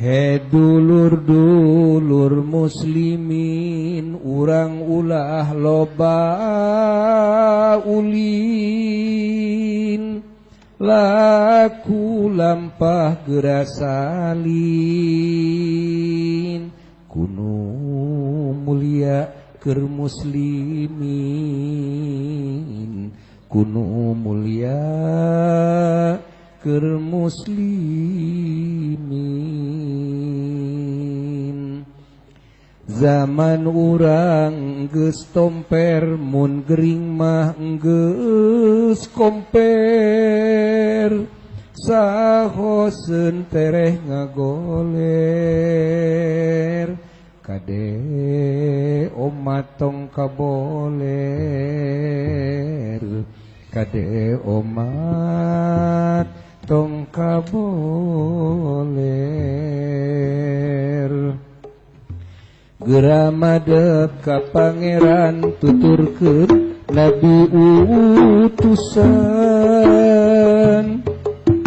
[0.00, 6.24] Hedulur-dulur muslimin urang ulah loba
[7.84, 8.64] ulin.
[10.80, 14.56] Laku lampah gerasalin
[17.04, 17.60] kuno
[18.56, 19.28] mulia
[19.60, 21.12] ker muslimin.
[23.52, 24.80] Kuno mulia
[26.60, 28.20] keur muslimin.
[32.84, 41.08] Zaman urang geus tomper mun gering mah geus komper.
[41.80, 45.00] Sahoseun tereh ngagoler.
[47.40, 47.88] Kade
[49.16, 51.00] omatong kaboler.
[53.72, 56.28] Kade omat
[56.70, 57.50] tong kaboler
[62.78, 67.50] Geramadep ka pangeran tuturkeun Nabi
[68.46, 69.02] utusan.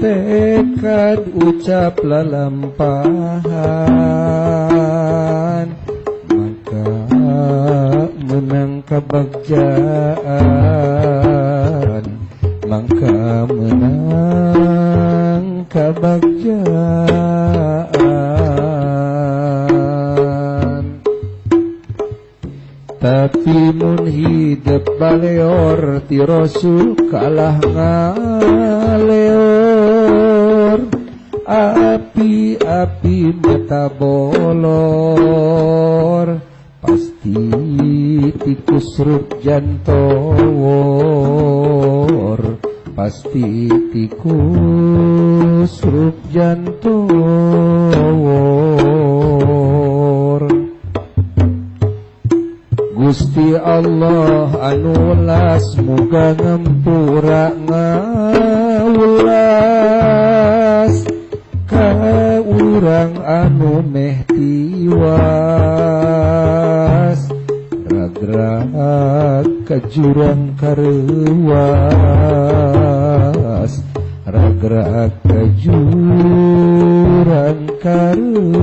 [0.00, 3.36] Tekad ucap lalampahan
[6.32, 6.88] maka
[8.24, 10.56] menang kebagjaan.
[12.66, 14.46] Maka menang
[15.70, 17.06] kebagjaan
[23.06, 29.46] tapi mun hidup baleor ti rasul kalah ngaleor.
[31.46, 35.06] Api-api mata bolor
[36.82, 37.38] pasti
[38.42, 40.26] tikus ruk jantowor
[42.96, 46.96] pasti tikus ruk jantor
[52.96, 59.36] Gusti Allah anulas muga ngempura ngawulas.
[61.68, 61.92] Ka
[62.42, 65.20] urang anu meh tiwas.
[67.86, 71.96] Ragrat ka jurang karuan
[74.56, 76.48] ragrag ka jurang
[77.84, 78.56] kareuwas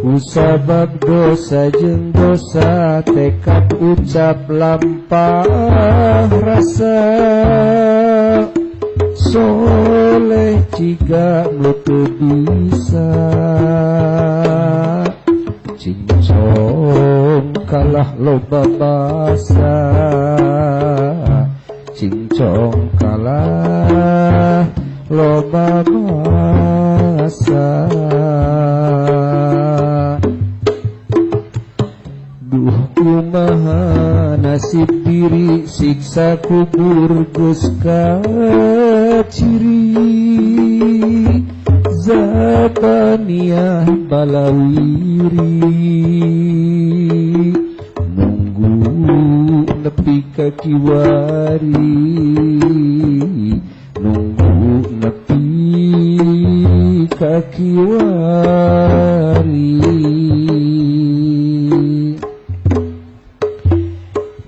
[0.00, 7.00] Kusabab dosa jeung dosa tekad ucap lampah rasa.
[9.16, 13.08] Soleh ciga nutu bisa.
[15.80, 16.20] Cincong
[17.70, 19.78] kalah loba basa
[21.94, 24.66] cincong kalah
[25.06, 27.86] loba basa
[32.50, 37.70] Duh kumaha nasib diri siksa kubur geus
[39.30, 39.94] ciri
[42.02, 45.38] Zabaniyah balawiri
[49.90, 51.74] nepi ka kiwari
[53.98, 54.50] nunggu
[55.02, 55.42] nepi
[57.18, 58.70] ka kiwari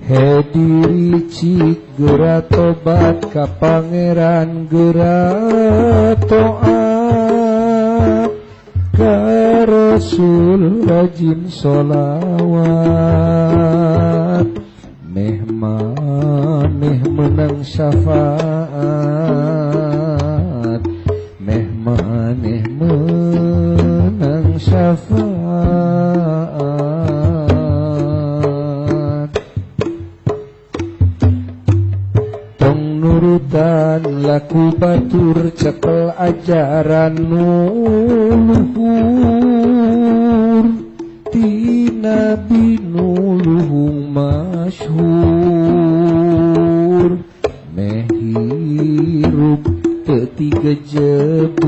[0.07, 5.27] Hediri cik gera tobat ka pangeran gera
[6.31, 8.31] toat
[8.95, 9.19] ka
[9.67, 12.93] Rasul rajin solawat
[17.73, 18.53] syafaat.
[21.41, 25.33] Meh maneh menang syafaat.
[32.61, 38.69] Tong nurutan laku batur cekel ajaran nuluhur.
[41.33, 45.52] Ti nabi nuluhung masyhur
[50.43, 51.63] tiga jebur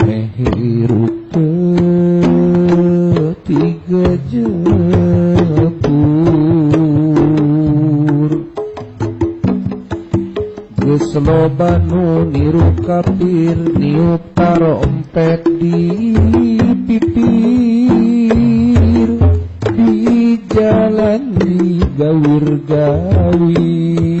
[0.00, 1.36] mehirup
[3.44, 4.88] tiga jebur
[11.84, 15.92] nu niru kapir niup tarompet di
[16.88, 18.00] pipir.
[19.76, 24.17] Di jalan di gawir gawir.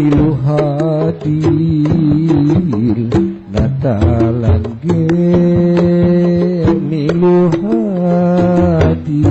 [0.00, 0.80] iluha
[1.10, 1.42] hati,
[3.50, 5.04] natalan ge
[6.90, 9.26] Milu hati,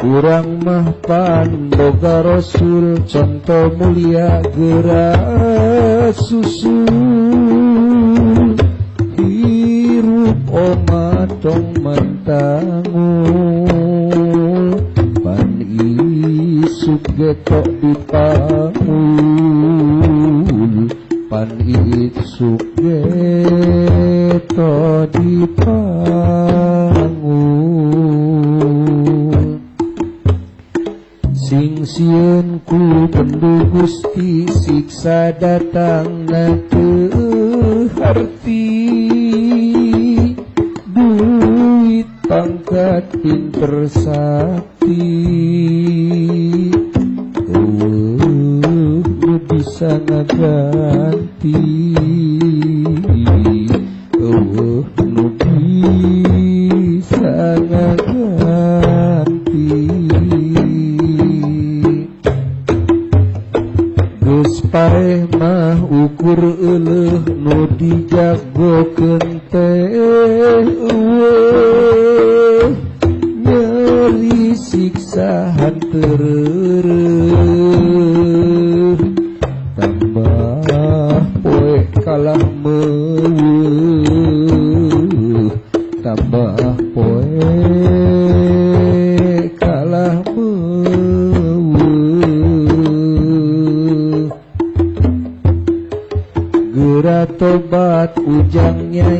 [0.00, 6.88] kurang mah pandoga rasul contoh mulia gerak susu.
[9.14, 12.73] Hirup omatong mentah
[17.14, 18.90] getok dipangul
[21.30, 23.86] pan isuk getok
[25.14, 25.94] dipangul
[31.38, 36.50] sing sieun ku pendu Gusti siksa datang na
[38.04, 38.66] harti.
[40.94, 45.06] Duit pangkat pinter sakti
[50.02, 51.54] ganti
[54.18, 59.70] eueuh nu bisa ganti
[64.18, 69.94] geus pareh mah ukur euleuh nu dijagokeun teh
[70.58, 71.14] eueuh
[73.46, 77.53] nyeri siksa hanteureuh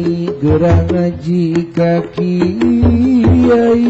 [0.05, 3.89] kiai gerah ngaji ka kiai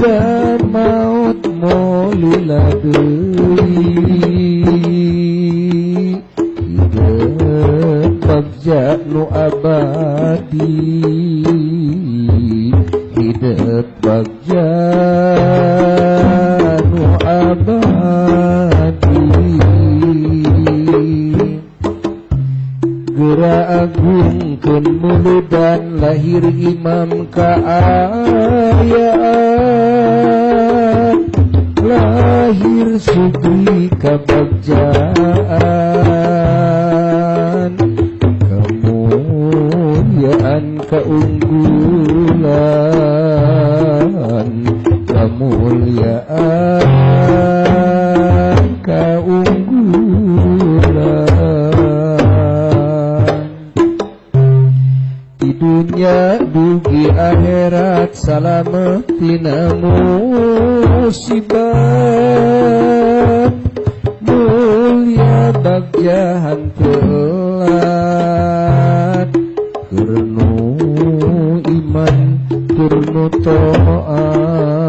[0.00, 3.84] da maut molula deui
[6.56, 10.72] hideung bagja nu abadi
[13.12, 14.55] hidup bagja
[26.16, 27.76] lahir Imam keayaan.
[31.84, 35.15] Lahir Sugri Kabagja
[58.66, 61.54] tina musibah
[64.26, 68.10] mulia bagjahan telat
[69.86, 70.50] kurnu
[71.62, 72.42] iman
[72.74, 74.86] kurnu to'at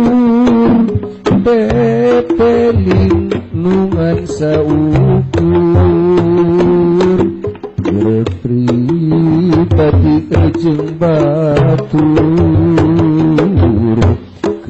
[1.43, 5.51] pepelin nungan saukur
[7.91, 8.71] Repri
[9.75, 12.23] tapi ejeng batur.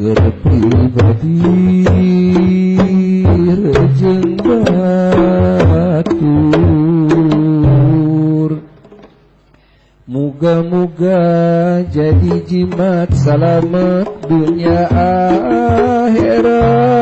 [0.00, 1.36] Kerpribadi
[12.20, 14.84] hijimat salamet dunya
[16.06, 17.00] akhirat.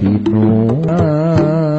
[0.03, 1.76] Dinuat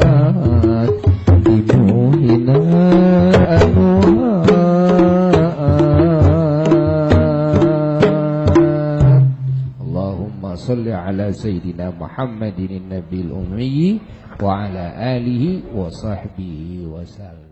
[10.77, 13.99] صل على سيدنا محمد النبي الأمي
[14.43, 14.85] وعلى
[15.17, 15.43] آله
[15.73, 17.46] وصحبه وسلم.